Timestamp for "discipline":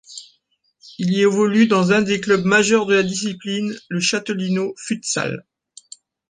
3.03-3.71